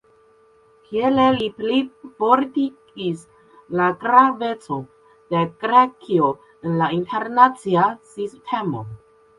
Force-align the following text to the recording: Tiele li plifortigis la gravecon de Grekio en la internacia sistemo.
Tiele 0.85 1.25
li 1.35 1.49
plifortigis 1.57 3.21
la 3.81 3.91
gravecon 4.07 4.83
de 5.35 5.45
Grekio 5.67 6.35
en 6.67 6.83
la 6.83 6.91
internacia 7.01 7.89
sistemo. 8.19 8.89